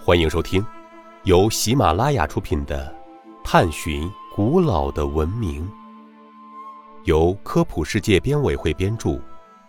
[0.00, 0.64] 欢迎收听
[1.24, 2.96] 由喜马拉雅出品的
[3.44, 5.68] 《探寻古老的文明》，
[7.04, 9.20] 由科普世界编委会编著，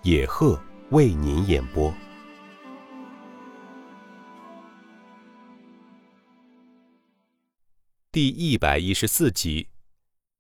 [0.04, 0.58] 野鹤
[0.92, 1.94] 为您演播。
[8.12, 9.68] 第一百一十四集：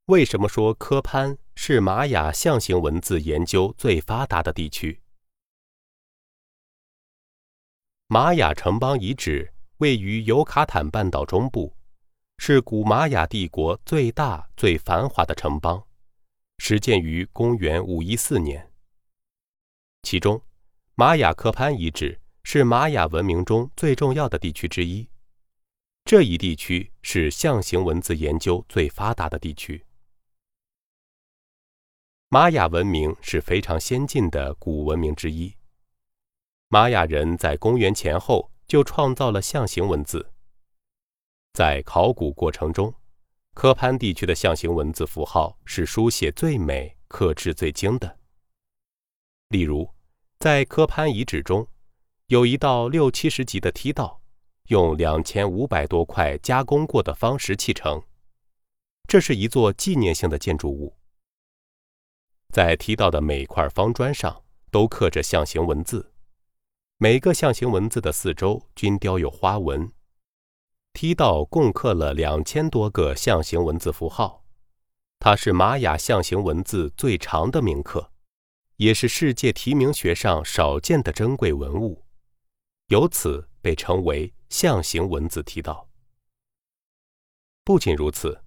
[0.06, 5.02] 为什么说科潘是玛雅象形文字研究最发达的地区？
[8.08, 11.74] 玛雅城邦遗址位于尤卡坦半岛中部，
[12.38, 15.82] 是古玛雅帝国最大、最繁华的城邦，
[16.57, 18.69] 始建于公元五一四年。
[20.04, 20.42] 其中，
[20.96, 25.07] 玛雅科潘遗址是玛雅文明中最重要的地区之一。
[26.04, 29.86] 这一地区是象形文字研究最发达的地区。
[32.27, 35.55] 玛雅文明是非常先进的古文明之一。
[36.67, 40.31] 玛雅人在公元前后就创造了象形文字。
[41.53, 42.94] 在考古过程中，
[43.55, 48.19] 科潘地区的象形文字符号是书写最美、刻制最精的。
[49.49, 49.91] 例如，
[50.38, 51.67] 在科潘遗址中，
[52.27, 54.21] 有一道六七十级的梯道，
[54.67, 58.01] 用两千五百多块加工过的方石砌成。
[59.07, 60.95] 这是一座纪念性的建筑物。
[62.53, 66.08] 在梯道的每块方砖上都刻着象形文字。
[67.02, 69.89] 每个象形文字的四周均雕有花纹。
[70.92, 74.44] 梯道共刻了两千多个象形文字符号，
[75.17, 78.11] 它是玛雅象形文字最长的铭刻，
[78.75, 82.03] 也是世界题名学上少见的珍贵文物，
[82.88, 85.88] 由此被称为象形文字梯道。
[87.63, 88.44] 不仅如此，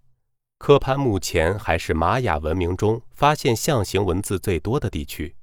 [0.59, 5.37] 科潘目前还是玛雅文明中发现象形文字最多的地区，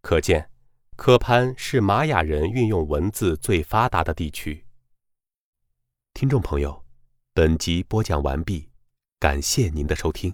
[0.00, 0.50] 可见。
[0.96, 4.64] 科潘是玛雅人运用文字最发达的地区。
[6.12, 6.84] 听众朋友，
[7.32, 8.68] 本集播讲完毕，
[9.18, 10.32] 感谢您的收听。